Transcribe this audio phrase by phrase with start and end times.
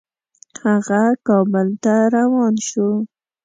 [0.63, 2.87] هغه کابل ته روان شو.